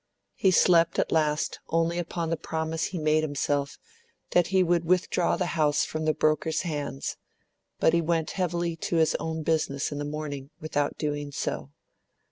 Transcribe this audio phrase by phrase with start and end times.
[0.33, 3.77] He slept at last only upon the promise he made himself
[4.31, 7.17] that he would withdraw the house from the broker's hands;
[7.79, 11.69] but he went heavily to his own business in the morning without doing so.